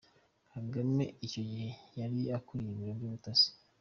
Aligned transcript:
Kagame 0.51 1.03
icyo 1.25 1.41
gihe 1.49 1.69
yari 1.99 2.19
akuriye 2.37 2.69
ibiro 2.75 2.91
by’ubutasi. 2.99 3.49